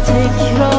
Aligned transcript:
ما 0.00 0.77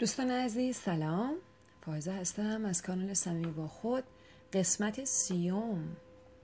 دوستان 0.00 0.30
عزیز 0.30 0.76
سلام. 0.76 1.34
فایزه 1.86 2.12
هستم 2.12 2.64
از 2.64 2.82
کانال 2.82 3.14
صمیمی 3.14 3.52
با 3.52 3.68
خود. 3.68 4.04
قسمت 4.52 5.04
سیوم 5.04 5.96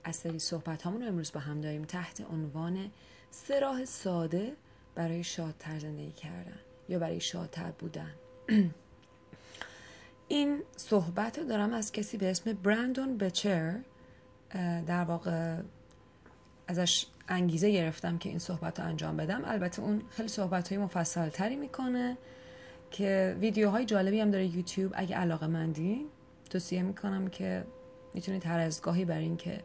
از 0.05 0.17
سری 0.17 0.39
صحبت 0.39 0.87
رو 0.87 0.93
امروز 0.93 1.33
با 1.33 1.41
هم 1.41 1.61
داریم 1.61 1.85
تحت 1.85 2.21
عنوان 2.21 2.91
سه 3.31 3.85
ساده 3.85 4.53
برای 4.95 5.25
شادتر 5.25 5.79
زندگی 5.79 6.13
کردن 6.13 6.59
یا 6.89 6.99
برای 6.99 7.21
شادتر 7.21 7.71
بودن. 7.71 8.11
این 10.29 10.63
صحبت 10.77 11.39
رو 11.39 11.45
دارم 11.45 11.73
از 11.73 11.93
کسی 11.93 12.17
به 12.17 12.31
اسم 12.31 12.53
برندون 12.53 13.19
بچر 13.19 13.79
در 14.87 15.05
واقع 15.05 15.57
ازش 16.69 17.07
انگیزه 17.29 17.73
گرفتم 17.73 18.19
که 18.19 18.29
این 18.29 18.39
صحبت 18.39 18.81
رو 18.81 18.87
انجام 18.87 19.17
بدم. 19.17 19.43
البته 19.45 19.83
اون 19.83 20.03
خیلی 20.11 20.29
صحبت 20.29 20.69
های 20.69 20.79
مفصل 20.79 21.29
تری 21.29 21.57
می‌کنه. 21.57 22.17
که 22.91 23.37
ویدیوهای 23.41 23.85
جالبی 23.85 24.21
هم 24.21 24.31
داره 24.31 24.47
یوتیوب. 24.47 24.93
اگه 24.95 25.17
علاقه 25.17 25.47
مندین 25.47 26.07
توصیه 26.51 26.83
می‌کنم 26.83 27.29
که 27.29 27.65
می‌تونید 28.15 28.47
هر 28.47 28.59
از 28.59 28.83
گاهی 28.83 29.05
برای 29.05 29.25
این 29.25 29.37
که 29.37 29.65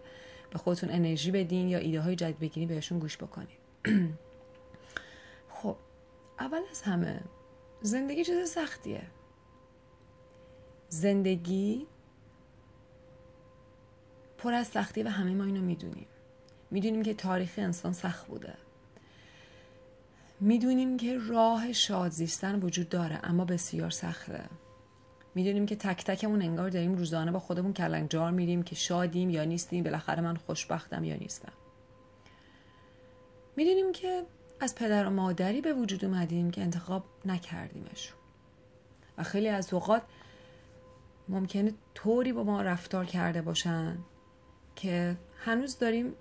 به 0.50 0.58
خودتون 0.58 0.90
انرژی 0.90 1.32
بدین 1.32 1.70
یا 1.70 1.78
ایده 1.78 2.02
های 2.02 2.16
جدید 2.16 2.40
بگیرین 2.40 2.70
بهشون 2.70 3.00
گوش 3.00 3.18
بکنید. 3.18 3.60
خب 5.56 5.76
اول 6.40 6.62
از 6.72 6.82
همه 6.82 7.22
زندگی 7.82 8.26
چیز 8.26 8.50
سختیه. 8.50 9.04
زندگی 10.90 11.88
پر 14.38 14.54
از 14.54 14.68
سختی 14.68 15.04
و 15.04 15.10
همه 15.10 15.34
ما 15.34 15.44
اینو 15.44 15.62
می‌دونیم. 15.62 16.08
می‌دونیم 16.72 17.04
که 17.04 17.14
تاریخ 17.14 17.54
انسان 17.58 17.94
سخت 17.94 18.28
بوده. 18.28 18.54
می‌دونیم 20.42 20.98
که 20.98 21.18
راه 21.18 21.74
شاد 21.74 22.12
زیستن 22.12 22.60
وجود 22.60 22.90
داره 22.90 23.20
اما 23.24 23.46
بسیار 23.46 23.90
سخته. 23.90 24.44
می‌دونیم 25.36 25.66
که 25.66 25.76
تک 25.76 26.04
تکمون 26.04 26.42
انگار 26.42 26.70
داریم 26.70 26.96
روزانه 26.96 27.32
با 27.32 27.40
خودمون 27.40 27.74
کلنجار 27.74 28.32
میریم 28.32 28.64
که 28.64 28.76
شادیم 28.76 29.30
یا 29.30 29.44
نیستیم 29.44 29.84
بالاخره 29.84 30.22
من 30.22 30.36
خوشبختم 30.36 31.04
یا 31.04 31.16
نیستم. 31.16 31.52
می‌دونیم 33.56 33.92
که 33.92 34.24
از 34.60 34.76
پدر 34.76 35.08
و 35.08 35.10
مادری 35.10 35.62
به 35.62 35.74
وجود 35.74 36.06
اومدیم 36.06 36.52
که 36.52 36.62
انتخاب 36.62 37.04
نکردیمشون 37.26 38.18
و 39.18 39.24
خیلی 39.24 39.48
از 39.48 39.74
اوقات 39.74 40.02
ممکنه 41.30 41.74
طوری 41.94 42.34
با 42.34 42.44
ما 42.44 42.62
رفتار 42.62 43.06
کرده 43.06 43.42
باشن 43.42 43.98
که 44.76 45.18
هنوز 45.38 45.80
داریم 45.80 46.14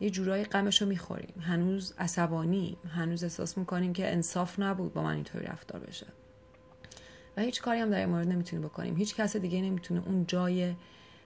یه 0.00 0.10
جورایی 0.10 0.44
غمش 0.44 0.82
رو 0.82 0.88
می‌خوریم. 0.88 1.34
هنوز 1.40 1.94
عصبانی 1.98 2.76
هنوز 2.88 3.22
احساس 3.22 3.58
می‌کنیم 3.58 3.92
که 3.92 4.12
انصاف 4.12 4.58
نبود 4.60 4.92
با 4.92 5.02
من 5.02 5.14
اینطوری 5.14 5.46
رفتار 5.46 5.80
بشه. 5.80 6.06
و 7.36 7.40
هیچ 7.40 7.62
کاری 7.62 7.80
هم 7.80 7.90
در 7.90 7.98
این 7.98 8.08
مورد 8.08 8.28
نمی‌تونیم 8.28 8.68
بکنیم. 8.68 8.96
هیچ 8.96 9.14
کس 9.14 9.36
دیگه 9.36 9.60
نمی‌تونه 9.60 10.02
اون 10.06 10.26
جای 10.26 10.74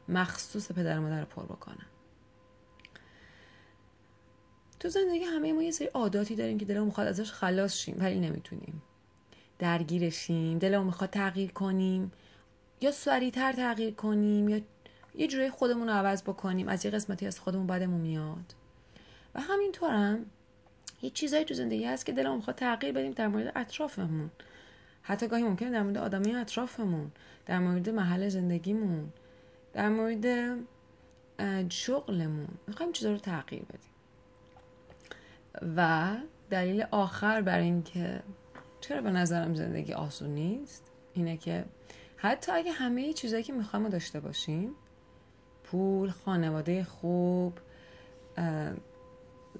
مخصوص 0.08 0.72
پدر 0.72 0.98
مادر 0.98 1.20
رو 1.20 1.26
پر 1.26 1.42
بکنه. 1.42 1.86
تو 4.80 4.88
زندگی 4.88 5.24
همه 5.24 5.52
ما 5.52 5.62
یه 5.62 5.70
سری 5.70 5.88
عاداتی 5.88 6.34
داریم 6.34 6.58
که 6.58 6.64
دلمون 6.64 6.86
می‌خواد 6.86 7.06
ازش 7.06 7.32
خلاص 7.32 7.76
شیم 7.76 7.96
ولی 7.98 8.20
نمی‌تونیم. 8.20 8.82
درگیرشیم 9.58 10.58
دلمون 10.58 10.86
می‌خواد 10.86 11.10
تغییر 11.10 11.52
کنیم. 11.52 12.12
یا 12.80 12.92
سریعتر 12.92 13.52
تغییر 13.52 13.94
کنیم 13.94 14.48
یا 14.48 14.60
یه 15.14 15.26
جوری 15.26 15.50
خودمون 15.50 15.88
رو 15.88 15.94
عوض 15.94 16.22
بکنیم. 16.22 16.68
از 16.68 16.84
یه 16.84 16.90
قسمتی 16.90 17.26
از 17.26 17.40
خودمون 17.40 17.66
بدمون 17.66 18.00
میاد. 18.00 18.54
و 19.34 19.40
همینطورم 19.40 20.26
یه 21.02 21.10
چیزایی 21.10 21.44
تو 21.44 21.54
زندگی 21.54 21.84
هست 21.84 22.06
که 22.06 22.12
دلمون 22.12 22.36
می‌خواد 22.36 22.56
تغییر 22.56 22.92
بدیم 22.92 23.12
در 23.12 23.28
مورد 23.28 23.52
اطرافمون. 23.56 24.30
حتی 25.02 25.28
گاهی 25.28 25.42
ممکنه 25.42 25.70
در 25.70 25.82
مورد 25.82 25.98
آدمی 25.98 26.34
اطرافمون 26.34 27.12
در 27.46 27.58
مورد 27.58 27.90
محل 27.90 28.28
زندگیمون 28.28 29.12
در 29.72 29.88
مورد 29.88 30.56
شغلمون 31.68 32.48
می‌خوایم 32.66 32.92
چیزا 32.92 33.12
رو 33.12 33.18
تغییر 33.18 33.62
بدیم. 33.62 33.90
و 35.76 36.10
دلیل 36.50 36.84
آخر 36.90 37.42
برای 37.42 37.64
اینکه 37.64 38.22
چرا 38.80 39.00
به 39.00 39.10
نظرم 39.10 39.54
زندگی 39.54 39.92
آسون 39.92 40.30
نیست 40.30 40.90
اینه 41.14 41.36
که 41.36 41.64
حتی 42.16 42.52
اگه 42.52 42.72
همه 42.72 43.12
چیزایی 43.12 43.42
که 43.42 43.52
می‌خوایم 43.52 43.88
داشته 43.88 44.20
باشیم 44.20 44.74
پول 45.64 46.10
خانواده 46.10 46.84
خوب 46.84 47.58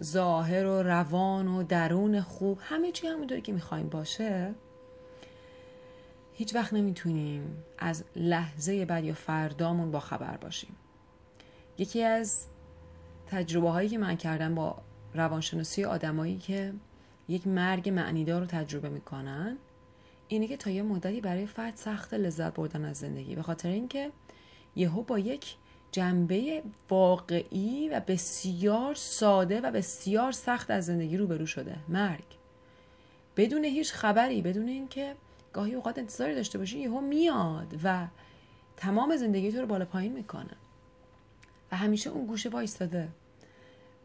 ظاهر 0.02 0.66
و 0.66 0.82
روان 0.82 1.48
و 1.48 1.62
درون 1.62 2.20
خوب 2.20 2.58
همه 2.62 2.92
چی 2.92 3.06
همونطوری 3.06 3.40
که 3.40 3.52
می‌خوایم 3.52 3.88
باشه. 3.88 4.54
هیچ 6.32 6.54
وقت 6.54 6.72
نمی‌تونیم 6.72 7.64
از 7.78 8.04
لحظه 8.16 8.84
بعد 8.84 9.04
یا 9.04 9.14
فردامون 9.14 9.90
با 9.90 10.00
خبر 10.00 10.36
باشیم. 10.36 10.76
یکی 11.78 12.02
از 12.02 12.46
تجربه 13.26 13.70
هایی 13.70 13.88
که 13.88 13.98
من 13.98 14.16
کردم 14.16 14.54
با 14.54 14.76
روانشناسی 15.14 15.84
آدمایی 15.84 16.38
که 16.38 16.72
یک 17.28 17.46
مرگ 17.46 17.88
معنیدار 17.88 18.40
رو 18.40 18.46
تجربه 18.46 18.88
می‌کنن 18.88 19.58
اینه 20.28 20.46
که 20.46 20.56
تا 20.56 20.70
یه 20.70 20.82
مدتی 20.82 21.20
برای 21.20 21.46
فرد 21.46 21.76
سخت 21.76 22.14
لذت 22.14 22.54
بردن 22.54 22.84
از 22.84 22.96
زندگی. 22.96 23.34
به 23.34 23.42
خاطر 23.42 23.68
اینکه 23.68 24.10
یهو 24.76 25.02
با 25.02 25.18
یک 25.18 25.56
جنبه 25.94 26.62
واقعی 26.90 27.88
و 27.88 28.00
بسیار 28.00 28.94
ساده 28.94 29.60
و 29.60 29.70
بسیار 29.70 30.32
سخت 30.32 30.70
از 30.70 30.86
زندگی 30.86 31.16
روبرو 31.16 31.46
شده. 31.46 31.76
مرگ. 31.88 32.24
بدون 33.36 33.64
هیچ 33.64 33.92
خبری 33.92 34.42
بدون 34.42 34.68
اینکه 34.68 35.14
گاهی 35.52 35.74
اوقات 35.74 35.98
انتظاری 35.98 36.34
داشته 36.34 36.58
باشی 36.58 36.78
یهو 36.78 37.00
میاد 37.00 37.80
و 37.84 38.06
تمام 38.76 39.16
زندگی 39.16 39.52
تو 39.52 39.60
رو 39.60 39.66
بالا 39.66 39.84
پایین 39.84 40.12
می‌کنه. 40.12 40.56
و 41.72 41.76
همیشه 41.76 42.10
اون 42.10 42.26
گوشه 42.26 42.48
وایستاده. 42.48 43.08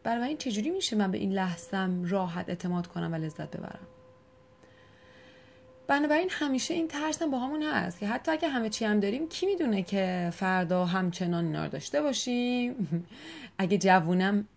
بنابراین 0.03 0.37
چجوری 0.37 0.69
میشه 0.69 0.95
من 0.95 1.11
به 1.11 1.17
این 1.17 1.33
لحظم 1.33 2.03
راحت 2.05 2.49
اعتماد 2.49 2.87
کنم 2.87 3.13
و 3.13 3.15
لذت 3.15 3.57
ببرم؟ 3.57 3.87
بنابراین 5.89 6.27
همیشه 6.31 6.73
این 6.73 6.87
ترسم 6.87 7.31
با 7.31 7.39
همون 7.39 7.63
هست 7.63 7.99
که 7.99 8.07
حتی 8.07 8.31
اگه 8.31 8.47
همه 8.47 8.69
چی 8.69 8.85
هم 8.85 8.99
داریم 8.99 9.29
کی 9.29 9.45
می‌دونه 9.45 9.83
که 9.83 10.29
فردا 10.33 10.85
همچنان 10.85 11.45
اینا 11.45 11.67
داشته 11.67 12.01
باشیم؟ 12.01 12.75
اگه 13.57 13.77
جوونم 13.77 14.47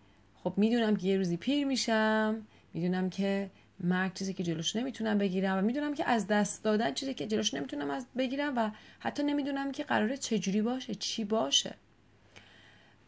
خب 0.45 0.53
می‌دونم 0.57 0.97
که 0.97 1.07
یه 1.07 1.17
روزی 1.17 1.37
پیر 1.37 1.67
میشم 1.67 2.47
می‌دونم 2.75 3.11
که 3.11 3.51
مرگ 3.81 4.15
چیزی 4.15 4.35
که 4.35 4.43
جلوش 4.43 4.77
نمی‌تونم 4.77 5.19
بگیرم 5.19 5.59
و 5.59 5.61
می‌دونم 5.63 5.95
که 5.95 6.05
از 6.05 6.27
دست 6.27 6.65
دادن 6.65 6.95
چیزی 6.95 7.15
که 7.15 7.27
جلوش 7.27 7.55
نمی‌تونم 7.55 7.91
از 7.91 8.07
بگیرم 8.19 8.53
و 8.57 8.71
حتی 8.99 9.23
نمی‌دونم 9.23 9.73
که 9.73 9.85
قراره 9.85 10.17
چجوری 10.17 10.63
باشه 10.63 10.95
چی 10.95 11.25
باشه. 11.25 11.75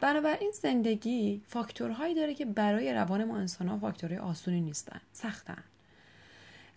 بنابراین 0.01 0.51
زندگی 0.63 1.43
فاکتورهایی 1.47 2.15
داره 2.15 2.35
که 2.35 2.45
برای 2.45 2.93
روان 2.93 3.25
ما 3.25 3.37
انسان 3.37 3.69
ها 3.69 3.79
فاکتورهای 3.79 4.19
آسونی 4.19 4.61
نیستن 4.61 5.01
سختن. 5.13 5.65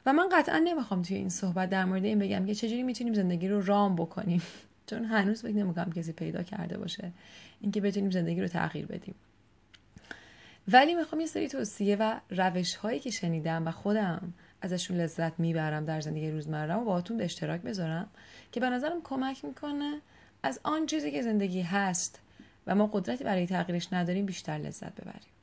و 0.08 0.14
من 0.14 0.30
قطعا 0.32 0.58
نمی‌خوام 0.58 1.02
توی 1.02 1.18
این 1.18 1.30
صحبت 1.30 1.70
در 1.70 1.86
مورد 1.86 2.06
این 2.06 2.20
بگم 2.20 2.46
که 2.46 2.56
چجوری 2.56 2.84
می‌تونیم 2.84 3.14
زندگی 3.14 3.48
رو 3.48 3.62
رام 3.62 3.96
بکنیم. 3.96 4.42
چون 4.90 5.06
هنوز 5.06 5.42
فکر 5.42 5.56
نمی‌کنم 5.56 5.92
کسی 5.92 6.12
پیدا 6.12 6.44
کرده 6.44 6.78
باشه 6.78 7.12
اینکه 7.62 7.82
بتونیم 7.82 8.12
زندگی 8.12 8.42
رو 8.42 8.48
تغییر 8.48 8.86
بدیم. 8.86 9.16
ولی 10.68 10.96
می‌خوام 10.96 11.22
یه 11.22 11.28
سری 11.28 11.48
توصیه 11.48 11.96
و 11.96 12.20
روش 12.30 12.76
هایی 12.76 13.00
که 13.00 13.10
شنیدم 13.10 13.68
و 13.68 13.72
خودم 13.72 14.34
ازشون 14.62 14.98
لذت 14.98 15.40
می‌برم 15.40 15.86
در 15.86 16.02
زندگی 16.02 16.32
روزمره 16.32 16.76
و 16.76 16.86
باهاتون 16.86 17.18
به 17.18 17.26
اشتراک 17.26 17.62
بذارم 17.62 18.08
که 18.52 18.60
به 18.60 18.70
نظرم 18.70 19.02
کمک 19.04 19.46
می‌کنه 19.46 20.02
از 20.44 20.60
آن 20.64 20.86
چیزی 20.86 21.12
که 21.12 21.22
زندگی 21.22 21.62
هست 21.62 22.20
و 22.68 22.76
ما 22.76 22.88
قدرتی 22.88 23.24
برای 23.24 23.48
تغییرش 23.48 23.94
نداریم 23.94 24.26
بیشتر 24.26 24.58
لذت 24.58 25.02
ببریم. 25.02 25.37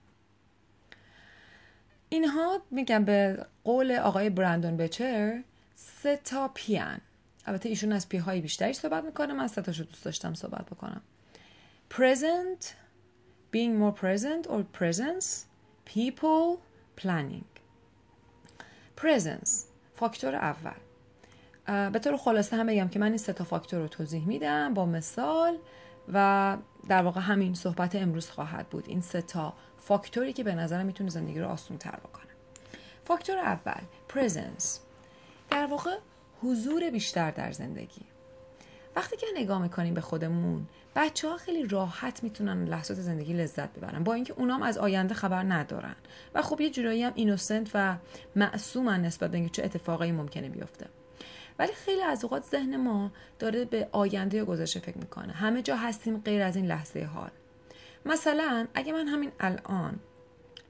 اینها 2.15 2.63
میگم 2.71 3.05
به 3.05 3.47
قول 3.65 3.93
آقای 3.93 4.31
برندون 4.31 4.77
بچر 4.77 5.43
سه 5.75 6.17
تا 6.17 6.51
پیان 6.55 7.01
البته 7.47 7.69
ایشون 7.69 7.93
از 7.93 8.09
پی 8.09 8.17
های 8.17 8.41
بیشتری 8.41 8.73
صحبت 8.73 9.05
می‌کنه 9.05 9.33
من 9.33 9.49
سه 9.49 9.61
دوست 9.63 10.05
داشتم 10.05 10.35
صحبت 10.35 10.67
بکنم. 10.67 11.01
Present 11.91 12.65
being 13.53 13.79
more 13.83 14.01
present 14.03 14.47
or 14.51 14.63
presence 14.81 15.27
people 15.95 16.59
planning. 17.03 17.45
Presence 19.03 19.51
فاکتور 19.95 20.35
اول. 20.35 21.91
به 21.91 21.99
طور 21.99 22.17
خلاصه 22.17 22.57
هم 22.57 22.67
بگم 22.67 22.89
که 22.89 22.99
من 22.99 23.07
این 23.09 23.19
سه 23.19 23.33
تا 23.33 23.45
فاکتور 23.45 23.81
رو 23.81 23.89
توضیح 23.89 24.27
میدم 24.27 24.75
با 24.75 24.87
مثال 24.87 25.59
و 26.13 26.57
در 26.89 27.03
واقع 27.03 27.21
همین 27.21 27.55
صحبت 27.55 27.95
امروز 27.97 28.31
خواهد 28.31 28.69
بود. 28.69 28.85
این 28.89 29.01
سه 29.01 29.23
تا 29.23 29.55
فاکتوری 29.85 30.33
که 30.33 30.45
به 30.45 30.55
نظرم 30.55 30.87
می‌تونه 30.87 31.11
زندگی 31.11 31.41
رو 31.41 31.49
آسون 31.49 31.79
تر 31.79 31.97
بکنه. 31.97 32.33
فاکتور 33.05 33.39
اول 33.39 33.81
presence. 34.09 34.65
در 35.51 35.67
واقع 35.67 35.97
حضور 36.43 36.91
بیشتر 36.91 37.31
در 37.31 37.53
زندگی. 37.53 38.03
وقتی 38.97 39.17
که 39.17 39.27
نگاه 39.35 39.63
می‌کنیم 39.63 39.95
به 39.95 40.01
خودمون 40.01 40.67
بچه 40.97 41.29
ها 41.29 41.37
خیلی 41.37 41.69
راحت 41.69 42.23
می‌تونن 42.23 42.65
لحظات 42.65 43.01
زندگی 43.01 43.33
لذت 43.33 43.69
ببرن 43.69 44.05
با 44.05 44.15
اینکه 44.15 44.33
اونام 44.33 44.63
از 44.63 44.79
آینده 44.79 45.15
خبر 45.15 45.43
ندارن. 45.43 45.97
و 46.35 46.43
خب 46.43 46.61
یه 46.61 46.71
جورایی 46.71 47.03
هم 47.03 47.13
اینوسنت 47.15 47.71
و 47.75 47.97
معصومن 48.37 49.03
نسبت 49.03 49.31
به 49.31 49.37
اینکه 49.37 49.53
چه 49.53 49.65
اتفاقایی 49.65 50.13
ممکنه 50.13 50.49
بیفته. 50.49 50.87
ولی 51.59 51.73
خیلی 51.73 52.03
از 52.03 52.25
اوقات 52.25 52.45
ذهن 52.45 52.77
ما 52.77 53.11
داره 53.39 53.65
به 53.65 53.89
آینده 53.93 54.37
یا 54.37 54.45
گذشته 54.45 54.81
فکر 54.81 54.99
می‌کنه. 54.99 55.33
همه 55.33 55.63
جا 55.63 55.77
هستیم 55.77 56.19
غیر 56.21 56.43
از 56.43 56.57
این 56.57 56.67
لحظه 56.67 57.05
حال. 57.05 57.31
مثلا 58.07 58.67
اگه 58.75 58.93
من 58.93 59.09
همین 59.09 59.33
الان 59.41 60.01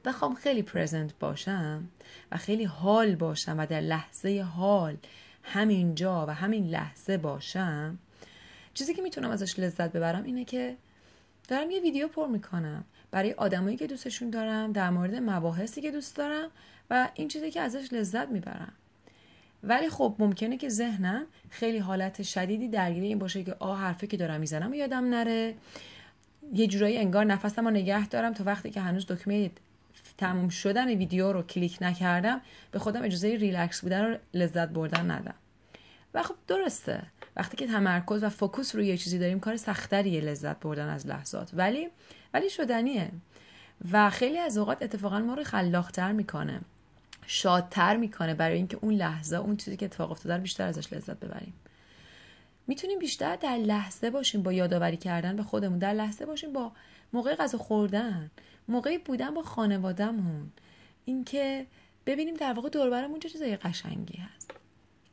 بخوام 0.05 0.35
خیلی 0.35 0.63
پرزنت 0.63 1.19
باشم 1.19 1.89
و 2.33 2.37
خیلی 2.37 2.65
حال 2.65 3.15
باشم 3.15 3.59
و 3.59 3.67
در 3.67 3.81
لحظه 3.81 4.43
حال 4.43 4.97
همین 5.43 5.95
جا 5.95 6.27
و 6.27 6.35
همین 6.35 6.67
لحظه 6.71 7.17
باشم 7.17 7.99
چیزی 8.75 8.95
که 8.95 9.03
می‌تونم 9.03 9.31
ازش 9.31 9.59
لذت 9.59 9.93
ببرم 9.93 10.25
اینه 10.25 10.45
که 10.45 10.77
دارم 11.49 11.71
یه 11.71 11.81
ویدیو 11.81 12.09
پر 12.09 12.27
می‌کنم. 12.27 12.85
برای 13.11 13.33
آدمایی 13.33 13.77
که 13.77 13.87
دوستشون 13.87 14.31
دارم 14.31 14.73
در 14.73 14.91
مورد 14.91 15.15
مباحثی 15.15 15.81
که 15.81 15.91
دوست 15.91 16.17
دارم 16.17 16.51
و 16.91 17.09
این 17.15 17.29
چیزی 17.29 17.51
که 17.51 17.61
ازش 17.61 17.93
لذت 17.93 18.29
می‌برم. 18.29 18.73
ولی 19.63 19.91
خب 19.91 20.17
ممکنه 20.19 20.57
که 20.57 20.69
ذهنم 20.69 21.27
خیلی 21.51 21.79
حالت 21.79 22.23
شدیدی 22.23 22.69
درگیر 22.69 23.03
این 23.03 23.19
باشه 23.19 23.45
که 23.45 23.57
آه 23.59 23.79
حرفی 23.79 24.07
که 24.07 24.17
دارم 24.17 24.41
می‌زنم 24.41 24.75
یادم 24.75 25.05
نره. 25.05 25.55
یه 26.53 26.67
جورایی 26.67 26.99
انگار 26.99 27.25
نفسم 27.25 27.65
رو 27.65 27.71
نگه 27.71 28.09
دارم 28.09 28.35
تا 28.35 28.45
وقتی 28.45 28.71
که 28.71 28.81
هنوز 28.81 29.07
دکمه 29.07 29.51
تموم 30.19 30.49
شدن 30.49 30.89
ویدیو 30.89 31.33
رو 31.33 31.43
کلیک 31.43 31.79
نکردم 31.81 32.41
به 32.71 32.79
خودم 32.79 33.03
اجازه 33.03 33.29
ریلکس 33.29 33.81
بودن 33.81 34.05
رو 34.05 34.19
لذت 34.35 34.69
بردن 34.69 35.11
ندم. 35.11 35.35
و 36.15 36.23
خب 36.23 36.35
درسته. 36.47 37.03
وقتی 37.37 37.57
که 37.57 37.67
تمرکز 37.67 38.25
و 38.25 38.29
focus 38.29 38.75
روی 38.75 38.87
یه 38.87 38.97
چیزی 38.97 39.19
داریم 39.19 39.41
کار 39.41 39.57
سختریه 39.57 40.21
لذت 40.21 40.61
بردن 40.61 40.89
از 40.89 41.07
لحظات. 41.07 41.51
ولی 41.55 41.89
ولی 42.35 42.51
شدنیه. 42.51 43.11
و 43.93 44.11
خیلی 44.11 44.39
از 44.39 44.59
اوقات 44.59 44.83
اتفاقا 44.83 45.19
ما 45.19 45.35
رو 45.35 45.45
خلاقتر 45.45 46.13
می‌کنه. 46.13 46.61
شادتر 47.27 47.97
می‌کنه 47.97 48.35
برای 48.35 48.57
اینکه 48.57 48.79
اون 48.81 48.95
لحظه 48.95 49.37
اون 49.37 49.57
چیزی 49.57 49.77
که 49.77 49.87
اتفاق 49.87 50.11
افتاده 50.11 50.39
بیشتر 50.39 50.67
ازش 50.67 50.93
لذت 50.93 51.21
ببریم. 51.21 51.55
می‌تونیم 52.67 52.99
بیشتر 52.99 53.37
در 53.37 53.57
لحظه 53.57 54.11
باشیم 54.11 54.43
با 54.43 54.53
یادآوری 54.53 54.97
کردن 54.97 55.37
به 55.37 55.43
خودمون 55.43 55.79
در 55.79 55.93
لحظه 55.93 56.27
باشیم 56.27 56.53
با 56.53 56.73
موقع 57.13 57.35
غذا 57.35 57.59
خوردن 57.59 58.31
موقعی 58.69 58.99
بودن 58.99 59.35
با 59.35 59.43
خانوادهمون. 59.43 60.51
اینکه 61.05 61.67
ببینیم 62.07 62.35
در 62.35 62.53
واقع 62.53 62.69
دور 62.69 63.19
چه 63.19 63.29
چیزای 63.29 63.57
قشنگی 63.57 64.19
هست. 64.19 64.51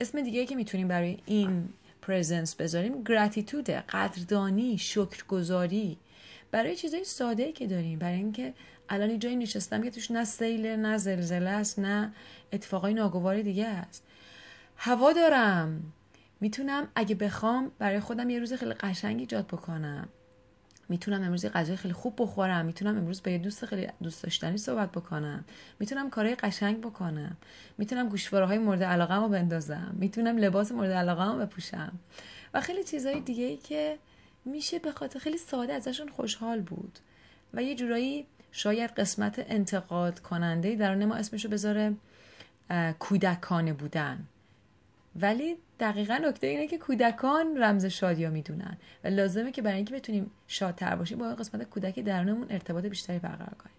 اسم 0.02 0.22
دیگه 0.22 0.46
که 0.46 0.56
می‌تونیم 0.56 0.88
برای 0.88 1.18
این 1.26 1.70
پرزنس 2.02 2.56
بذاریم 2.56 3.04
گراتیتوده 3.04 3.84
قدردانی 3.90 4.78
شکرگزاری. 4.78 5.98
برای 6.52 6.76
چیزای 6.76 7.04
ساده 7.04 7.52
که 7.52 7.68
داریم 7.68 8.00
برای 8.00 8.18
اینکه 8.18 8.54
الان 8.90 9.20
جایی 9.20 9.36
نشستم 9.36 9.82
که 9.82 9.92
توش 9.92 10.12
نه 10.12 10.26
سیل 10.26 10.66
نه 10.66 10.98
زلزله 10.98 11.50
است 11.50 11.80
نه 11.80 12.14
اتفاقای 12.54 12.94
ناگوار 12.94 13.42
دیگه 13.42 13.68
است. 13.68 14.04
هوا 14.78 15.14
دارم. 15.14 15.94
می‌تونم 16.42 16.88
اگه 16.96 17.16
بخوام 17.16 17.72
برای 17.80 18.00
خودم 18.00 18.30
یه 18.30 18.40
روز 18.40 18.54
خیلی 18.54 18.74
قشنگ 18.74 19.20
ایجاد 19.20 19.48
بکنم. 19.48 20.10
می‌تونم 20.90 21.24
امروز 21.24 21.46
غذای 21.46 21.76
خیلی 21.76 21.94
خوب 21.94 22.14
بخورم. 22.18 22.66
می‌تونم 22.66 22.98
امروز 22.98 23.24
با 23.24 23.32
یه 23.32 23.38
دوست 23.38 23.66
خیلی 23.66 23.88
دوست 24.04 24.24
داشتنی 24.24 24.58
صحبت 24.58 24.92
بکنم. 24.92 25.46
می‌تونم 25.80 26.10
کارهای 26.10 26.36
قشنگ 26.36 26.82
بکنم. 26.82 27.38
می‌تونم 27.78 28.10
گوشواره 28.10 28.46
های 28.46 28.58
مورد 28.58 28.84
علاقه 28.84 29.16
رو 29.16 29.28
بندازم. 29.30 29.96
می‌تونم 30.00 30.38
لباس 30.38 30.72
مورد 30.72 30.92
علاقه 30.92 31.26
رو 31.26 31.40
بپوشم. 31.40 31.92
و 32.54 32.62
خیلی 32.62 32.84
چیزهای 32.84 33.22
دیگه 33.22 33.44
ای 33.44 33.58
که 33.58 33.98
میشه 34.46 34.80
به 34.80 34.92
خاطر 34.92 35.20
خیلی 35.20 35.38
ساده 35.38 35.74
ازشون 35.74 36.10
خوشحال 36.10 36.62
بود. 36.62 37.00
و 37.54 37.64
یه 37.64 37.76
جورایی 37.76 38.28
شاید 38.52 38.90
قسمت 38.90 39.46
انتقاد 39.48 40.20
کننده 40.20 40.76
در 40.76 40.96
ما 40.96 41.16
اسمشو 41.16 41.50
بذاره 41.50 41.94
کودکانه 43.00 43.74
بودن. 43.74 44.28
ولی 45.16 45.56
دقیقا 45.80 46.18
نکته 46.18 46.48
اینه 46.48 46.68
که 46.68 46.78
کودکان 46.78 47.58
رمز 47.58 47.86
شادی 47.86 48.24
ها 48.24 48.32
می‌دونن 48.32 48.78
و 49.04 49.08
لازمه 49.08 49.52
که 49.52 49.62
برای 49.62 49.76
اینکه 49.76 49.96
بتونیم 49.96 50.32
شادتر 50.48 50.96
باشیم 50.96 51.18
با 51.18 51.26
قسمت 51.26 51.64
کودک 51.64 52.00
درونمون 52.00 52.48
ارتباط 52.50 52.86
بیشتری 52.86 53.20
برقرار 53.20 53.56
کنیم. 53.60 53.76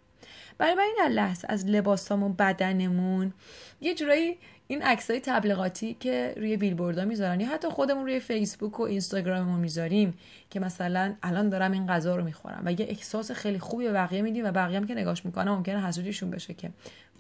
برای 0.58 0.84
این 0.84 0.96
در 0.98 1.08
لحظه 1.08 1.46
از 1.50 1.66
لباسامون 1.66 2.32
بدنمون 2.32 3.32
یه 3.80 3.94
جورایی 3.94 4.38
این 4.66 4.82
عکسای 4.82 5.20
تبلیغاتی 5.20 5.96
که 6.00 6.34
روی 6.36 6.56
بیلبوردها 6.56 7.04
می‌ذارن 7.04 7.40
یا 7.40 7.48
حتی 7.48 7.68
خودمون 7.68 8.04
روی 8.04 8.20
فیسبوک 8.20 8.80
و 8.80 8.82
اینستاگراممون 8.82 9.60
می‌ذاریم 9.60 10.14
که 10.50 10.60
مثلا 10.60 11.14
الان 11.22 11.48
دارم 11.48 11.72
این 11.72 11.86
غذا 11.86 12.16
رو 12.16 12.24
می‌خورم 12.24 12.62
و 12.64 12.72
یه 12.72 12.86
احساس 12.88 13.30
خیلی 13.30 13.58
خوبی 13.58 13.84
به 13.84 13.92
بقیه 13.92 14.22
میدیم 14.22 14.44
و 14.44 14.50
بقیه 14.50 14.76
هم 14.76 14.86
که 14.86 14.94
نگاش 14.94 15.24
می‌کنه 15.24 15.50
ممکنه 15.50 15.86
حسودیشون 15.86 16.30
بشه 16.30 16.54
که 16.54 16.70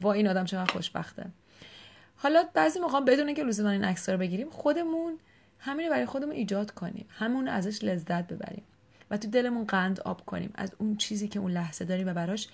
وا 0.02 0.12
این 0.12 0.28
آدم 0.28 0.44
چقدر 0.44 0.72
خوشبخته. 0.72 1.26
حالا 2.22 2.44
بعضی 2.54 2.80
موقع 2.80 3.00
بدون 3.00 3.34
که 3.34 3.44
لزوما 3.44 3.70
این 3.70 3.84
عکس 3.84 4.08
رو 4.08 4.18
بگیریم 4.18 4.50
خودمون 4.50 5.18
همین 5.58 5.90
برای 5.90 6.06
خودمون 6.06 6.34
ایجاد 6.34 6.70
کنیم. 6.70 7.06
همون 7.08 7.48
ازش 7.48 7.84
لذت 7.84 8.26
ببریم 8.26 8.62
و 9.10 9.16
تو 9.16 9.28
دلمون 9.28 9.64
قند 9.64 10.00
آب 10.00 10.26
کنیم. 10.26 10.50
از 10.54 10.72
اون 10.78 10.96
چیزی 10.96 11.28
که 11.28 11.38
اون 11.38 11.50
لحظه 11.50 11.84
داریم 11.84 12.08
و 12.08 12.14
براش 12.14 12.48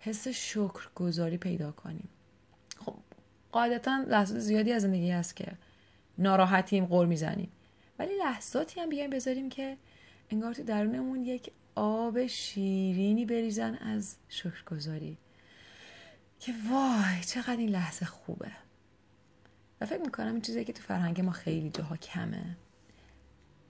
حس 0.00 0.28
شکرگزاری 0.28 1.36
پیدا 1.36 1.72
کنیم. 1.72 2.08
خب 2.84 2.94
قاعدتا 3.52 4.04
لحظات 4.08 4.38
زیادی 4.38 4.72
از 4.72 4.82
زندگی 4.82 5.10
هست 5.10 5.36
که 5.36 5.52
ناراحتیم 6.18 6.86
قر 6.86 7.06
می‌زنیم. 7.06 7.52
ولی 7.98 8.18
لحظاتی 8.18 8.80
هم 8.80 8.88
بیایم 8.88 9.10
بذاریم 9.10 9.48
که 9.48 9.76
انگار 10.30 10.54
تو 10.54 10.62
درونمون 10.62 11.24
یک 11.24 11.50
آب 11.74 12.26
شیرینی 12.26 13.26
بریزن 13.26 13.74
از 13.74 14.16
شکرگزاری. 14.28 15.16
که 16.40 16.52
وای 16.70 17.24
چقدر 17.26 17.56
این 17.56 17.68
لحظه 17.68 18.06
خوبه. 18.06 18.50
و 19.80 19.86
فکر 19.86 20.00
می‌کنم 20.00 20.32
این 20.32 20.40
چیزی 20.40 20.64
که 20.64 20.72
تو 20.72 20.82
فرهنگ 20.82 21.20
ما 21.20 21.32
خیلی 21.32 21.70
جاها 21.70 21.96
کمه. 21.96 22.56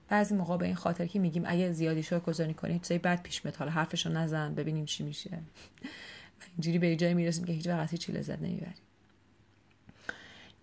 بعضی 0.07 0.35
موقع 0.35 0.57
به 0.57 0.65
این 0.65 0.75
خاطر 0.75 1.07
که 1.07 1.19
میگیم 1.19 1.43
اگه 1.45 1.71
زیادی 1.71 2.03
شکر 2.03 2.19
گذاری 2.19 2.53
کنی 2.53 2.79
چیزای 2.79 2.97
بد 2.97 3.21
پیش 3.23 3.45
میاد. 3.45 3.55
حالا 3.55 3.71
حرفشو 3.71 4.09
نزن 4.09 4.55
ببینیم 4.55 4.85
چی 4.85 5.03
میشه. 5.03 5.29
اینجوری 6.55 6.79
به 6.79 6.95
جایی 6.95 7.13
می‌رسیم 7.13 7.43
که 7.45 7.53
هیچ 7.53 7.67
وقت 7.67 7.95
چی 7.95 8.11
لذت 8.11 8.39
نمی‌بریم. 8.39 8.73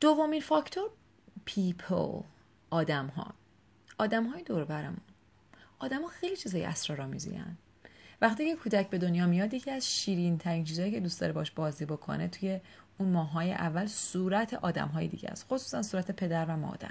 دومین 0.00 0.40
فاکتور 0.40 0.90
people 1.46 2.24
آدم 2.70 3.06
ها 3.06 3.34
آدم 3.98 4.26
های 4.26 4.42
دور 4.42 4.64
برمون. 4.64 5.00
آدم 5.78 6.02
ها 6.02 6.08
خیلی 6.08 6.36
چیزای 6.36 6.64
اسرارآمیزی 6.64 7.34
هن. 7.34 7.56
وقتی 8.20 8.50
که 8.50 8.56
کودک 8.56 8.90
به 8.90 8.98
دنیا 8.98 9.26
میاد 9.26 9.54
یکی 9.54 9.70
از 9.70 9.90
شیرین 9.90 10.38
ترین 10.38 10.64
چیزایی 10.64 10.90
که 10.90 11.00
دوست 11.00 11.20
داره 11.20 11.32
باش 11.32 11.50
بازی 11.50 11.84
بکنه 11.84 12.28
توی 12.28 12.60
اون 12.98 13.08
ماهای 13.08 13.52
اول 13.52 13.86
صورت 13.86 14.54
آدم 14.54 14.88
های 14.88 15.08
دیگه 15.08 15.28
است 15.28 15.46
خصوصا 15.50 15.82
صورت 15.82 16.10
پدر 16.10 16.44
و 16.44 16.56
مادر. 16.56 16.90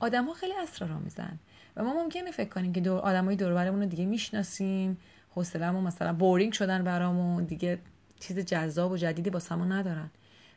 آدم 0.00 0.24
ها 0.24 0.34
خیلی 0.34 0.52
اسرارآمیزن 0.62 1.38
و 1.76 1.84
ما 1.84 1.92
ممکنه 2.02 2.30
فکر 2.30 2.48
کنیم 2.48 2.72
که 2.72 2.80
دور 2.80 2.98
آدم 2.98 3.24
های 3.24 3.36
دور 3.36 3.68
رو 3.68 3.84
دیگه 3.84 4.04
می‌شناسیم 4.04 4.98
حوصله‌مون 5.34 5.84
مثلا 5.84 6.12
بورینگ 6.12 6.52
شدن 6.52 6.84
برامون 6.84 7.44
دیگه 7.44 7.78
چیز 8.20 8.38
جذاب 8.38 8.92
و 8.92 8.96
جدیدی 8.96 9.30
با 9.30 9.38
سمون 9.38 9.72
ندارن. 9.72 10.10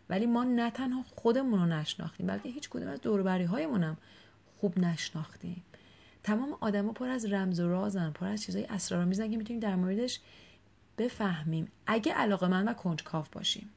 ولی 0.10 0.26
ما 0.26 0.44
نه 0.44 0.72
تنها 0.72 1.04
خودمون 1.16 1.60
رو 1.60 1.66
نشناختیم 1.66 2.28
بلکه 2.28 2.50
هیچ 2.50 2.70
کدوم 2.70 2.88
از 2.88 3.02
دوروبری 3.02 3.44
هایمون 3.44 3.84
هم 3.84 3.98
خوب 4.60 4.80
نشناختیم. 4.80 5.64
تمام 6.24 6.58
آدما 6.62 6.92
پر 6.92 7.10
از 7.10 7.26
رمز 7.26 7.60
و 7.60 7.70
رازن 7.70 8.12
پر 8.12 8.28
از 8.28 8.44
چیزای 8.44 8.66
اسرارآمیزن 8.66 9.32
که 9.32 9.38
می‌تونیم 9.38 9.60
در 9.60 9.76
موردش 9.76 10.20
بفهمیم. 10.98 11.72
اگه 11.88 12.14
علاقه 12.14 12.48
من 12.48 12.68
و 12.68 12.74
کنجکاو 12.74 13.26
باشیم. 13.32 13.70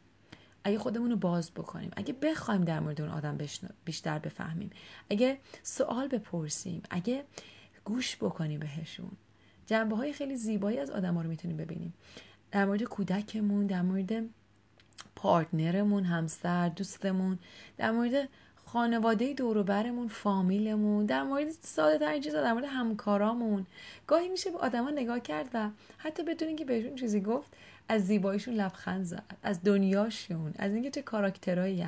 اگه 0.64 0.78
خودمون 0.78 1.10
رو 1.10 1.16
باز 1.16 1.50
بکنیم 1.50 1.90
اگه 1.96 2.12
بخوایم 2.12 2.64
در 2.64 2.80
مورد 2.80 3.00
اون 3.00 3.10
آدم 3.10 3.38
بیشتر 3.84 4.18
بفهمیم. 4.18 4.70
اگه 5.10 5.38
سوال 5.62 6.08
بپرسیم 6.08 6.82
اگه 6.90 7.24
گوش 7.84 8.16
بکنیم 8.16 8.60
بهشون. 8.60 9.10
جنبه 9.66 9.96
های 9.96 10.12
خیلی 10.12 10.36
زیبایی 10.36 10.78
از 10.78 10.90
آدم 10.90 11.14
ها 11.14 11.22
رو 11.22 11.28
می‌تونیم 11.28 11.56
ببینیم. 11.56 11.94
در 12.50 12.64
مورد 12.64 12.82
کودکمون 12.82 13.66
در 13.66 13.82
مورد 13.82 14.24
پارتنرمون 15.16 16.04
همسر 16.04 16.68
دوستمون 16.68 17.38
در 17.76 17.90
مورد 17.90 18.28
خانواده 18.64 19.34
دوروبرمون 19.34 20.08
فامیلمون 20.08 21.06
در 21.06 21.22
مورد 21.22 21.50
ساده 21.50 21.98
ترین 21.98 22.22
چیزا 22.22 22.42
در 22.42 22.52
مورد 22.52 22.64
همکارامون. 22.64 23.66
گاهی 24.06 24.28
میشه 24.28 24.50
به 24.50 24.58
آدما 24.58 24.90
نگاه 24.90 25.20
کرد 25.20 25.48
و 25.54 25.70
حتی 25.98 26.22
بدون 26.22 26.48
اینکه 26.48 26.64
بهشون 26.64 26.94
چیزی 26.96 27.20
گفت 27.20 27.52
از 27.88 28.06
زیباییشون 28.06 28.54
لبخند 28.54 29.04
زد 29.04 29.36
از 29.42 29.62
دنیاشون 29.62 30.54
از 30.58 30.74
اینکه 30.74 30.90
چه 30.90 31.02
کاراکترایی. 31.02 31.86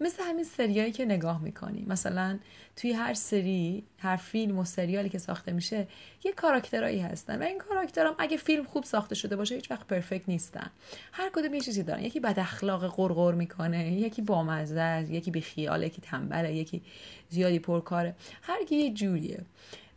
مثل 0.00 0.22
همین 0.22 0.44
سریایی 0.44 0.92
که 0.92 1.04
نگاه 1.04 1.42
می‌کنی. 1.42 1.84
مثلا 1.88 2.38
توی 2.76 2.92
هر 2.92 3.14
سری 3.14 3.84
هر 3.98 4.16
فیلم 4.16 4.58
و 4.58 4.64
سریالی 4.64 5.08
که 5.08 5.18
ساخته 5.18 5.52
میشه 5.52 5.88
یه 6.24 6.32
کاراکترایی 6.32 7.00
هستن. 7.00 7.42
و 7.42 7.44
این 7.44 7.58
کاراکترام 7.58 8.14
اگه 8.18 8.36
فیلم 8.36 8.64
خوب 8.64 8.84
ساخته 8.84 9.14
شده 9.14 9.36
باشه 9.36 9.54
هیچ 9.54 9.70
وقت 9.70 9.86
پرفکت 9.86 10.28
نیستن. 10.28 10.70
هر 11.12 11.30
کدوم 11.32 11.54
یه 11.54 11.60
چیزی 11.60 11.82
دارن. 11.82 12.02
یکی 12.02 12.20
بد 12.20 12.38
اخلاق 12.38 12.96
قرقر 12.96 13.34
می‌کنه 13.34 13.92
یکی 13.92 14.22
بامزه 14.22 15.06
یکی 15.10 15.30
بیخیال 15.30 15.82
یکی 15.82 16.02
تنبله 16.02 16.54
یکی 16.54 16.82
زیادی 17.28 17.58
پرکاره. 17.58 18.14
هر 18.42 18.64
کی 18.64 18.76
یه 18.76 18.94
جوریه. 18.94 19.44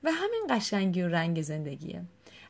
و 0.03 0.11
همین 0.11 0.47
قشنگی 0.49 1.01
و 1.01 1.07
رنگ 1.07 1.41
زندگیه. 1.41 2.01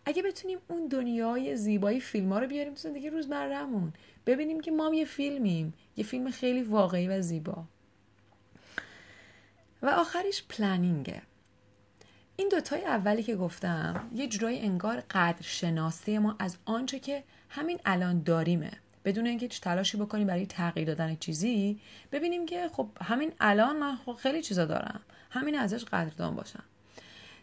اگه 0.05 0.23
بتونیم 0.23 0.57
اون 0.67 0.87
دنیای 0.87 1.55
زیبایی 1.55 1.99
فیلم 1.99 2.33
ها 2.33 2.39
رو 2.39 2.47
بیاریم 2.47 2.73
تو 2.73 2.79
زندگی 2.79 3.09
روزمرهمون 3.09 3.93
ببینیم 4.25 4.59
که 4.59 4.71
ما 4.71 4.95
یه 4.95 5.05
فیلمیم 5.05 5.73
یه 5.97 6.03
فیلم 6.03 6.31
خیلی 6.31 6.63
واقعی 6.63 7.07
و 7.07 7.21
زیبا. 7.21 7.63
و 9.81 9.87
آخرش 9.87 10.43
پلنینگه. 10.49 11.21
این 12.35 12.49
دوتای 12.49 12.85
اولی 12.85 13.23
که 13.23 13.35
گفتم 13.35 14.09
یه 14.15 14.27
جورایی 14.27 14.59
انگار 14.59 15.03
قدر 15.11 15.41
شناسی 15.41 16.17
ما 16.17 16.35
از 16.39 16.57
آنچه 16.65 16.99
که 16.99 17.23
همین 17.49 17.79
الان 17.85 18.23
داریمه. 18.23 18.71
بدون 19.05 19.27
اینکه 19.27 19.45
هیچ 19.45 19.61
تلاشی 19.61 19.97
بکنیم 19.97 20.27
برای 20.27 20.45
تغییر 20.45 20.87
دادن 20.87 21.15
چیزی 21.15 21.79
ببینیم 22.11 22.45
که 22.45 22.69
خب 22.73 22.87
همین 23.01 23.31
الان 23.39 23.77
من 23.77 23.95
خب 23.95 24.13
خیلی 24.13 24.41
چیزا 24.41 24.65
دارم. 24.65 25.01
همین 25.31 25.55
ازش 25.59 25.85
قدردان 25.85 26.35
باشم. 26.35 26.63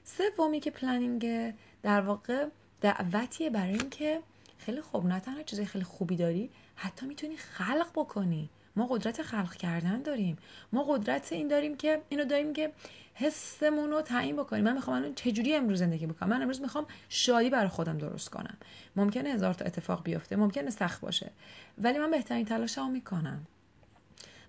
سومی 0.05 0.61
که 0.61 0.71
پلنینگ 0.71 1.55
در 1.87 2.01
واقع 2.01 2.47
دعوتیه 2.81 3.51
برای 3.51 3.73
اینکه 3.73 4.21
خیلی 4.59 4.81
خوب 4.81 5.07
نه 5.07 5.21
تنها 5.21 5.43
چیزای 5.43 5.67
خیلی 5.67 5.85
خوبی 5.85 6.17
داری 6.17 6.51
حتی 6.77 7.07
می‌تونی 7.07 7.37
خلق 7.37 7.87
بکنی. 7.95 8.51
ما 8.77 8.87
قدرت 8.87 9.23
خلق 9.23 9.55
کردن 9.55 10.03
داریم. 10.03 10.39
ما 10.73 10.83
قدرت 10.83 11.33
این 11.33 11.49
داریم 11.49 11.77
که 11.77 12.03
اینو 12.09 12.25
داریم 12.25 12.53
که 12.53 12.73
حسمون 13.15 13.91
رو 13.91 14.03
تعیین 14.03 14.37
بکنیم. 14.37 14.65
من 14.65 14.73
می‌خوام 14.73 14.97
الان 14.97 15.15
چجوری 15.15 15.55
امروز 15.55 15.79
زندگی 15.79 16.07
بکنم؟ 16.07 16.29
من 16.29 16.43
امروز 16.43 16.61
می‌خوام 16.61 16.87
شادی 17.09 17.51
برای 17.51 17.69
خودم 17.69 17.99
درست 17.99 18.29
کنم. 18.31 18.57
ممکنه 18.97 19.29
هزار 19.29 19.55
تا 19.55 19.65
اتفاق 19.65 20.03
بیفته 20.03 20.37
ممکنه 20.37 20.71
سخت 20.71 21.01
باشه 21.01 21.31
ولی 21.79 21.99
من 21.99 22.11
بهترین 22.11 22.45
تلاشمو 22.45 22.89
می‌کنم. 22.89 23.47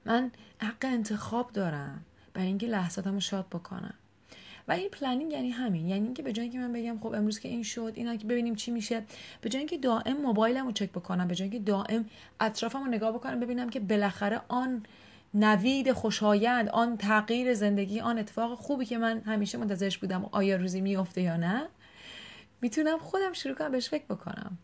من 0.06 0.32
حق 0.62 0.86
انتخاب 0.86 1.52
دارم 1.52 2.06
برای 2.34 2.48
اینکه 2.48 2.68
لحظاتمو 2.68 3.20
شاد 3.20 3.46
بکنم. 3.50 3.94
و 4.68 4.72
این 4.72 4.90
پلنینگ 4.90 5.32
یعنی 5.32 5.50
همین 5.50 5.88
یعنی 5.88 6.06
اینکه 6.06 6.24
به 6.24 6.34
جای 6.34 6.44
اینکه 6.44 6.60
من 6.60 6.74
بگم 6.74 7.00
خب 7.00 7.14
امروز 7.14 7.40
که 7.40 7.50
این 7.50 7.64
شد 7.64 7.94
اینا 7.96 8.16
که 8.16 8.28
ببینیم 8.28 8.56
چی 8.56 8.72
میشه 8.72 9.04
به 9.42 9.50
جای 9.50 9.60
اینکه 9.60 9.78
دائم 9.78 10.18
موبایلم 10.18 10.66
رو 10.66 10.72
چک 10.72 10.92
بکنم 10.92 11.28
به 11.28 11.36
جای 11.36 11.50
اینکه 11.50 11.72
دائم 11.72 12.06
اطرافم 12.40 12.80
رو 12.80 12.86
نگاه 12.86 13.12
بکنم 13.12 13.40
ببینم 13.40 13.70
که 13.70 13.80
بالاخره 13.80 14.42
آن 14.48 14.86
نوید 15.34 15.92
خوشایند 15.92 16.70
آن 16.70 16.98
تغییر 16.98 17.54
زندگی 17.54 18.00
آن 18.00 18.20
اتفاق 18.20 18.54
خوبی 18.58 18.86
که 18.86 18.98
من 18.98 19.22
همیشه 19.22 19.58
منتظرش 19.58 19.98
بودم 19.98 20.30
آیا 20.32 20.56
روزی 20.56 20.82
میفته 20.82 21.22
یا 21.22 21.38
نه 21.38 21.68
می‌تونم 22.62 22.98
خودم 22.98 23.34
شروع 23.34 23.56
کنم 23.56 23.72
بهش 23.72 23.90
فکر 23.90 24.06
بکنم 24.06 24.58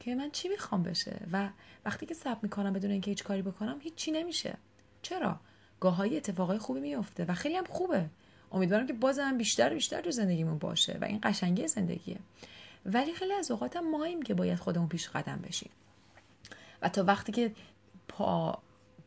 که 0.00 0.14
من 0.14 0.30
چی 0.30 0.48
می‌خوام 0.48 0.82
بشه 0.82 1.26
و 1.32 1.48
وقتی 1.84 2.06
که 2.06 2.14
ثبت 2.14 2.38
می‌کنم 2.42 2.72
بدون 2.72 2.90
اینکه 2.90 3.10
هیچ 3.10 3.24
کاری 3.24 3.42
بکنم 3.42 3.76
هیچ 3.80 3.94
چی 3.94 4.10
نمیشه. 4.10 4.56
چرا؟ 5.02 5.40
گاهایی 5.80 6.16
اتفاقای 6.16 6.58
خوبی 6.58 6.80
میفته 6.80 7.24
و 7.24 7.34
خیلی 7.34 7.56
هم 7.56 7.64
خوبه. 7.64 8.06
امیدوارم 8.52 8.86
که 8.86 8.92
بازم 8.92 9.38
بیشتر 9.38 9.74
بیشتر 9.74 10.00
تو 10.00 10.10
زندگیمون 10.10 10.58
باشه 10.58 10.98
و 11.00 11.04
این 11.04 11.20
قشنگی 11.22 11.68
زندگیه. 11.68 12.18
ولی 12.86 13.14
خیلی 13.14 13.32
از 13.32 13.50
اوقات 13.50 13.76
هم 13.76 13.90
ماییم 13.90 14.22
که 14.22 14.34
باید 14.34 14.58
خودمون 14.58 14.88
پیش 14.88 15.08
قدم 15.08 15.40
بشیم. 15.48 15.70
و 16.82 16.88
تا 16.88 17.04
وقتی 17.04 17.32
که 17.32 17.52
پا 18.08 18.58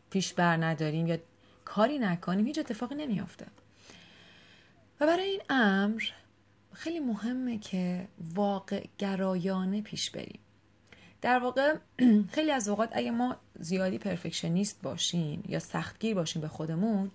پیش 0.09 0.33
بر 0.33 0.57
نداریم 0.57 1.07
یا 1.07 1.17
کاری 1.65 1.99
نکنیم 1.99 2.45
هیچ 2.45 2.59
اتفاقی 2.59 2.95
نمیافته. 2.95 3.45
و 4.99 5.05
برای 5.05 5.29
این 5.29 5.41
امر 5.49 6.03
خیلی 6.73 6.99
مهمه 6.99 7.57
که 7.57 8.07
واقع 8.35 8.85
گرایانه 8.97 9.81
پیش 9.81 10.09
بریم. 10.09 10.39
در 11.21 11.39
واقع 11.39 11.75
خیلی 12.35 12.51
از 12.51 12.69
اوقات 12.69 12.89
اگه 12.91 13.11
ما 13.11 13.35
زیادی 13.59 13.97
پرفکشنیست 13.97 14.81
باشیم 14.81 15.43
یا 15.47 15.59
سختگیر 15.59 16.15
باشیم 16.15 16.41
به 16.41 16.47
خودمون 16.47 17.11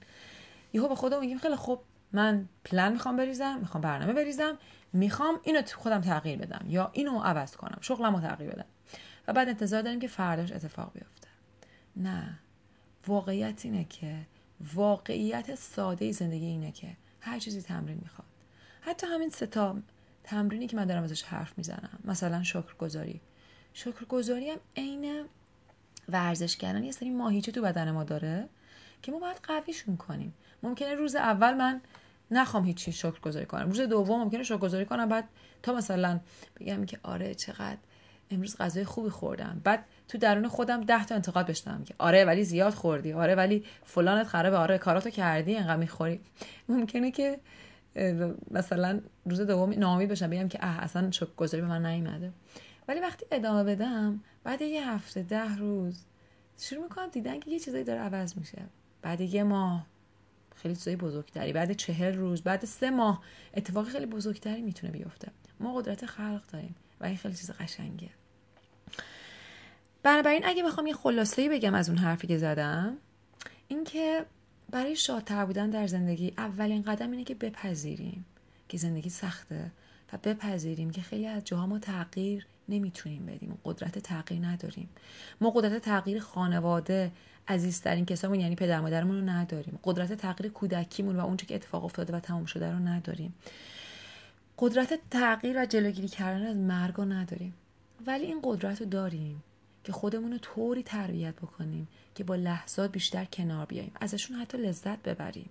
یهو 0.72 0.88
به 0.88 0.94
خودمون 0.94 1.20
میگیم 1.20 1.38
خیلی 1.38 1.56
خوب 1.56 1.80
من 2.14 2.48
پلن 2.64 2.92
می‌خوام 2.92 3.16
بریزم 3.16 3.58
می‌خوام 3.58 3.80
برنامه 3.80 4.12
بریزم 4.12 4.58
می‌خوام 4.92 5.40
اینو 5.42 5.62
خودم 5.74 6.00
تغییر 6.00 6.38
بدم 6.38 6.64
یا 6.68 6.90
اینو 6.92 7.20
عوض 7.20 7.56
کنم 7.56 7.78
شغلمو 7.80 8.20
تغییر 8.20 8.50
بدم. 8.50 8.64
و 9.28 9.32
بعد 9.32 9.48
انتظار 9.48 9.82
داریم 9.82 10.00
که 10.00 10.08
فرداش 10.08 10.52
اتفاق 10.52 10.92
بیفته. 10.92 11.28
نه 11.96 12.38
واقعیت 13.06 13.64
اینه 13.64 13.84
که 13.84 14.16
واقعیت 14.74 15.54
ساده 15.54 16.12
زندگی 16.12 16.46
اینه 16.46 16.72
که 16.72 16.96
هر 17.20 17.38
چیزی 17.38 17.62
تمرین 17.62 17.98
می‌خواد. 18.02 18.28
حتی 18.80 19.06
همین 19.06 19.30
ستا 19.30 19.76
تمرینی 20.24 20.66
که 20.66 20.76
من 20.76 20.86
دارم 20.86 21.02
ازش 21.02 21.22
حرف 21.22 21.58
می‌زنم 21.58 21.98
مثلا 22.04 22.42
شکرگزاری. 22.42 23.20
شکرگزاری 23.72 24.50
هم 24.50 24.58
عین 24.76 25.24
ورزش 26.08 26.56
کردن 26.56 26.84
یه 26.84 26.92
سری 26.92 27.10
ماهیچه 27.10 27.52
تو 27.52 27.62
بدن 27.62 27.90
ما 27.90 28.04
داره 28.04 28.48
که 29.02 29.12
ما 29.12 29.18
باید 29.18 29.40
قویشون 29.42 29.96
کنیم. 29.96 30.34
ممکنه 30.62 30.94
روز 30.94 31.16
اول 31.16 31.54
من 31.54 31.80
نخوام 32.30 32.64
هیچی 32.64 32.92
شکر 32.92 33.20
گذاری 33.20 33.46
کنم. 33.46 33.68
روز 33.68 33.80
دوم 33.80 34.22
ممکنه 34.22 34.42
شکر 34.42 34.56
گذاری 34.56 34.84
کنم 34.84 35.08
بعد 35.08 35.28
تا 35.62 35.72
مثلا 35.72 36.20
بگم 36.60 36.84
که 36.84 36.98
آره 37.02 37.34
چقدر 37.34 37.78
امروز 38.30 38.56
غذای 38.56 38.84
خوبی 38.84 39.10
خوردم. 39.10 39.60
بعد 39.64 39.84
تو 40.08 40.18
درون 40.18 40.48
خودم 40.48 40.80
ده 40.80 41.04
تا 41.04 41.14
انتقاد 41.14 41.46
بشنم 41.46 41.84
که 41.84 41.94
آره 41.98 42.24
ولی 42.24 42.44
زیاد 42.44 42.74
خوردی 42.74 43.12
آره 43.12 43.34
ولی 43.34 43.64
فلانت 43.84 44.26
خرابه 44.26 44.56
آره 44.56 44.78
کاراتو 44.78 45.10
کردی 45.10 45.56
انقدر 45.56 45.76
می‌خوری. 45.76 46.20
ممکنه 46.68 47.10
که 47.10 47.40
مثلا 48.50 49.00
روز 49.26 49.40
دوم 49.40 49.72
نامی 49.78 50.06
بشم 50.06 50.30
بگم 50.30 50.48
که 50.48 50.58
اه 50.62 50.78
اصلا 50.82 51.10
شکر 51.10 51.34
گذاری 51.36 51.62
به 51.62 51.68
من 51.68 51.86
نیومده. 51.86 52.32
ولی 52.88 53.00
وقتی 53.00 53.26
ادامه 53.30 53.64
بدم 53.64 54.20
بعد 54.44 54.62
یه 54.62 54.90
هفته 54.90 55.22
ده 55.22 55.56
روز 55.56 56.04
شروع 56.58 56.82
می‌کنم 56.82 57.08
دیدن 57.08 57.40
که 57.40 57.50
یه 57.50 57.58
چیزایی 57.58 57.84
داره 57.84 58.00
عوض 58.00 58.38
میشه. 58.38 58.62
بعد 59.02 59.20
یه 59.20 59.42
ماه 59.42 59.86
خیلی 60.54 60.76
چیزای 60.76 60.96
بزرگتری. 60.96 61.52
بعد 61.52 61.72
چهل 61.72 62.14
روز 62.14 62.42
بعد 62.42 62.64
سه 62.64 62.90
ماه. 62.90 63.22
اتفاق 63.54 63.88
خیلی 63.88 64.06
بزرگتری 64.06 64.62
می‌تونه 64.62 64.92
بیفته. 64.92 65.28
ما 65.60 65.74
قدرت 65.74 66.06
خلق 66.06 66.42
داریم 66.52 66.74
و 67.00 67.04
این 67.04 67.16
خیلی 67.16 67.34
چیز 67.34 67.50
قشنگیه. 67.50 68.10
بنابراین 70.02 70.42
اگه 70.44 70.62
بخوام 70.62 70.86
یه 70.86 70.94
خلاصه 70.94 71.48
بگم 71.48 71.74
از 71.74 71.88
اون 71.88 71.98
حرفی 71.98 72.26
که 72.26 72.38
زدم 72.38 72.96
اینکه 73.68 74.26
برای 74.70 74.96
شادتر 74.96 75.44
بودن 75.44 75.70
در 75.70 75.86
زندگی 75.86 76.32
اولین 76.38 76.82
قدم 76.82 77.10
اینه 77.10 77.24
که 77.24 77.34
بپذیریم 77.34 78.24
که 78.68 78.78
زندگی 78.78 79.10
سخته 79.10 79.70
و 80.12 80.18
بپذیریم 80.24 80.90
که 80.90 81.02
خیلی 81.02 81.26
از 81.26 81.44
جاها 81.44 81.66
ما 81.66 81.78
تغییر 81.78 82.46
نمی‌تونیم 82.68 83.26
بدیم 83.26 83.58
قدرت 83.64 83.98
تغییر 83.98 84.46
نداریم. 84.46 84.88
ما 85.40 85.50
قدرت 85.50 85.82
تغییر 85.82 86.20
خانواده 86.20 87.12
عزیزترین 87.48 88.04
کسامون 88.04 88.40
یعنی 88.40 88.56
پدر 88.56 88.80
مادرمون 88.80 89.16
رو 89.16 89.26
نداریم. 89.30 89.78
قدرت 89.84 90.12
تغییر 90.12 90.52
کودکیمون 90.52 91.16
و 91.16 91.24
اونچه 91.24 91.46
که 91.46 91.54
اتفاق 91.54 91.84
افتاده 91.84 92.12
و 92.16 92.20
تمام 92.20 92.44
شده 92.44 92.72
رو 92.72 92.78
نداریم. 92.78 93.34
قدرت 94.58 94.98
تغییر 95.10 95.62
و 95.62 95.66
جلوگیری 95.66 96.08
کردن 96.08 96.46
از 96.46 96.56
مرگ 96.56 96.94
رو 96.94 97.04
نداریم. 97.04 97.54
ولی 98.06 98.24
این 98.24 98.40
قدرت 98.42 98.80
رو 98.80 98.86
داریم 98.86 99.42
که 99.84 99.92
خودمون 99.92 100.32
رو 100.32 100.38
طوری 100.38 100.82
تربیت 100.82 101.34
بکنیم 101.34 101.88
که 102.14 102.24
با 102.24 102.34
لحظات 102.34 102.92
بیشتر 102.92 103.24
کنار 103.24 103.66
بیاییم. 103.66 103.92
ازشون 104.00 104.36
حتی 104.36 104.58
لذت 104.58 105.02
ببریم. 105.02 105.50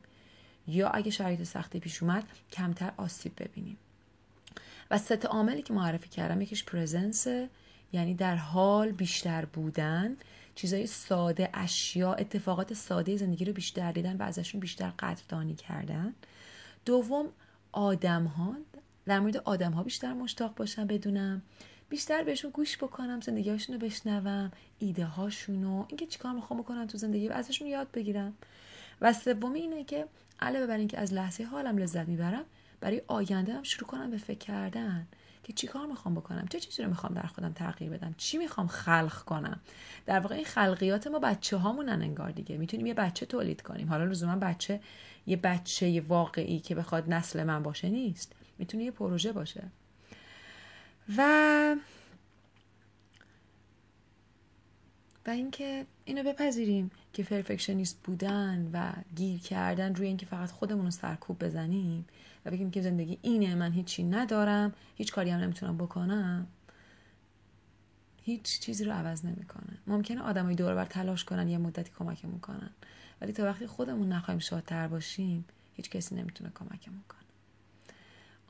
یا 0.67 0.89
اگه 0.89 1.11
شرایط 1.11 1.43
سختی 1.43 1.79
پیش 1.79 2.03
اومد 2.03 2.23
کمتر 2.51 2.91
آسیب 2.97 3.31
ببینیم. 3.37 3.77
و 4.93 4.97
ست 4.97 5.25
عاملی 5.25 5.61
که 5.61 5.73
معرفی 5.73 6.09
کردم 6.09 6.41
یکیش 6.41 6.63
پرزنس 6.63 7.27
یعنی 7.93 8.13
در 8.13 8.35
حال 8.35 8.91
بیشتر 8.91 9.45
بودن. 9.45 10.17
چیزای 10.55 10.87
ساده 10.87 11.49
اشیا 11.53 12.13
اتفاقات 12.13 12.73
ساده 12.73 13.17
زندگی 13.17 13.45
رو 13.45 13.53
بیشتر 13.53 13.91
دیدن 13.91 14.17
و 14.17 14.23
ازشون 14.23 14.61
بیشتر 14.61 14.89
قدردانی 14.99 15.55
کردن. 15.55 16.13
دوم 16.85 17.25
آدم 17.71 18.23
ها 18.23 18.55
در 19.05 19.19
مورد 19.19 19.37
آدم 19.37 19.71
ها 19.71 19.83
بیشتر 19.83 20.13
مشتاق 20.13 20.55
باشم 20.55 20.87
بدونم. 20.87 21.41
بیشتر 21.89 22.23
بهشون 22.23 22.51
گوش 22.51 22.77
بکنم 22.77 23.21
زندگی 23.21 23.49
رو 23.51 23.77
بشنوم 23.81 24.51
ایده 24.79 25.05
هاشون 25.05 25.85
اینکه 25.87 26.05
چیکار 26.05 26.31
می‌خوام 26.31 26.59
بکنم 26.59 26.87
تو 26.87 26.97
زندگی 26.97 27.27
و 27.27 27.31
ازشون 27.31 27.67
یاد 27.67 27.91
بگیرم. 27.91 28.33
و 29.01 29.13
سومی 29.13 29.59
اینه 29.59 29.83
که 29.83 30.07
علاوه 30.39 30.67
بر 30.67 30.77
اینکه 30.77 30.99
از 30.99 31.13
لحظه 31.13 31.43
حالم 31.43 31.77
لذت 31.77 32.07
می‌برم 32.07 32.45
برای 32.83 33.01
آینده 33.07 33.53
هم 33.53 33.63
شروع 33.63 33.89
کنم 33.89 34.11
به 34.11 34.17
فکر 34.17 34.37
کردن 34.37 35.07
که 35.43 35.53
چی 35.53 35.67
کار 35.67 35.85
می‌خوام 35.85 36.15
بکنم؟ 36.15 36.47
چه 36.47 36.59
چیزی 36.59 36.83
رو 36.83 36.89
می‌خوام 36.89 37.13
در 37.13 37.21
خودم 37.21 37.53
تغییر 37.53 37.89
بدم؟ 37.91 38.15
چی 38.17 38.37
می‌خوام 38.37 38.67
خلق 38.67 39.23
کنم؟ 39.25 39.59
در 40.05 40.19
واقع 40.19 40.35
این 40.35 40.45
خلقیات 40.45 41.07
ما 41.07 41.19
بچه 41.19 41.57
هامونن 41.57 42.01
انگار 42.01 42.31
دیگه. 42.31 42.57
می‌تونیم 42.57 42.85
یه 42.85 42.93
بچه 42.93 43.25
تولید 43.25 43.61
کنیم. 43.61 43.89
حالا 43.89 44.05
لزوما 44.05 44.35
بچه 44.35 44.79
یه 45.27 45.37
بچه 45.37 46.01
واقعی 46.07 46.59
که 46.59 46.75
بخواد 46.75 47.09
نسل 47.13 47.43
من 47.43 47.63
باشه 47.63 47.89
نیست. 47.89 48.31
می‌تونه 48.57 48.83
یه 48.83 48.91
پروژه 48.91 49.31
باشه. 49.31 49.63
و 51.17 51.75
و 55.25 55.29
اینکه 55.29 55.85
اینو 56.05 56.23
بپذیریم 56.23 56.91
که 57.13 57.23
پرفکشنیست 57.23 57.99
بودن 58.03 58.69
و 58.73 58.93
گیر 59.15 59.39
کردن 59.39 59.95
روی 59.95 60.07
اینکه 60.07 60.25
فقط 60.25 60.51
خودمون 60.51 60.85
رو 60.85 60.91
سرکوب 60.91 61.43
بزنیم 61.43 62.05
و 62.45 62.51
بگیم 62.51 62.71
که 62.71 62.81
زندگی 62.81 63.17
اینه 63.21 63.55
من 63.55 63.71
هیچی 63.71 64.03
ندارم 64.03 64.73
هیچ 64.95 65.13
کاری 65.13 65.29
هم 65.29 65.39
نمی‌تونم 65.39 65.77
بکنم 65.77 66.47
هیچ 68.23 68.59
چیزی 68.59 68.83
رو 68.85 68.91
عوض 68.91 69.25
نمی‌کنه. 69.25 69.77
ممکنه 69.87 70.21
آدمای 70.21 70.55
دور 70.55 70.75
بر 70.75 70.85
تلاش 70.85 71.23
کنن 71.23 71.47
یه 71.47 71.57
مدتی 71.57 71.91
کمکمون 71.99 72.39
کنن 72.39 72.69
ولی 73.21 73.33
تا 73.33 73.43
وقتی 73.43 73.67
خودمون 73.67 74.09
نخواهیم 74.09 74.39
شادتر 74.39 74.87
باشیم 74.87 75.45
هیچ 75.73 75.89
کسی 75.89 76.15
نمی‌تونه 76.15 76.51
کمکمون 76.55 77.03
کنه. 77.09 77.22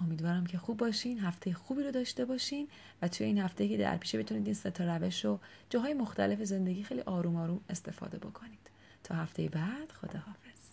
امیدوارم 0.03 0.45
که 0.45 0.57
خوب 0.57 0.77
باشین 0.77 1.19
هفته 1.19 1.53
خوبی 1.53 1.83
رو 1.83 1.91
داشته 1.91 2.25
باشین 2.25 2.67
و 3.01 3.07
توی 3.07 3.25
این 3.25 3.37
هفته 3.37 3.67
که 3.67 3.77
در 3.77 3.97
پیشه 3.97 4.17
بتونید 4.17 4.45
این 4.45 4.53
ستا 4.53 4.95
روش 4.95 5.25
رو 5.25 5.39
جاهای 5.69 5.93
مختلف 5.93 6.43
زندگی 6.43 6.83
خیلی 6.83 7.01
آروم 7.01 7.35
آروم 7.35 7.59
استفاده 7.69 8.17
بکنید. 8.17 8.59
تا 9.03 9.15
هفته 9.15 9.49
بعد 9.49 9.91
خداحافظ. 10.01 10.63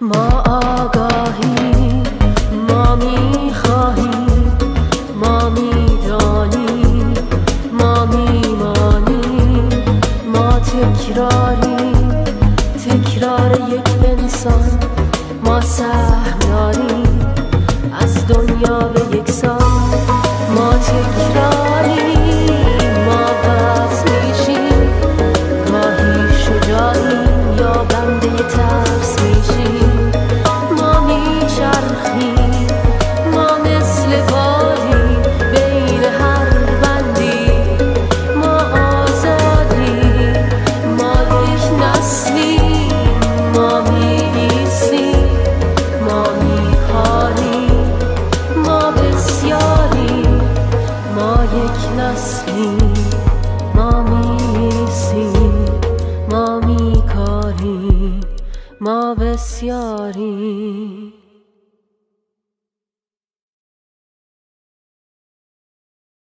ما 0.00 0.42
آگاهی 0.46 1.37